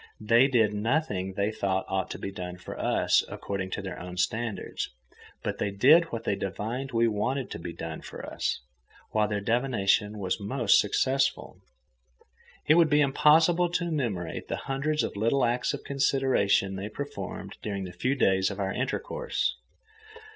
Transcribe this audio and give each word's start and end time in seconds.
They 0.19 0.47
did 0.47 0.73
nothing 0.73 1.33
they 1.37 1.51
thought 1.51 1.85
ought 1.87 2.09
to 2.09 2.17
be 2.17 2.31
done 2.31 2.57
for 2.57 2.75
us, 2.79 3.23
according 3.29 3.69
to 3.77 3.83
their 3.83 4.01
standards, 4.17 4.89
but 5.43 5.59
they 5.59 5.69
did 5.69 6.05
what 6.05 6.23
they 6.23 6.35
divined 6.35 6.91
we 6.91 7.07
wanted 7.07 7.51
to 7.51 7.59
be 7.59 7.71
done 7.71 8.01
for 8.01 8.25
us, 8.25 8.61
while 9.11 9.27
their 9.27 9.39
divination 9.41 10.17
was 10.17 10.39
most 10.39 10.79
successful. 10.79 11.61
It 12.65 12.73
would 12.77 12.89
be 12.89 12.99
impossible 13.01 13.69
to 13.73 13.89
enumerate 13.89 14.47
the 14.47 14.55
hundreds 14.65 15.03
of 15.03 15.15
little 15.15 15.45
acts 15.45 15.71
of 15.71 15.83
consideration 15.83 16.77
they 16.77 16.89
performed 16.89 17.57
during 17.61 17.83
the 17.83 17.93
few 17.93 18.15
days 18.15 18.49
of 18.49 18.59
our 18.59 18.73
intercourse. 18.73 19.55